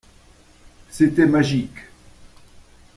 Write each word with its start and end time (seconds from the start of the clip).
C'était 0.89 1.27
magique. 1.27 1.77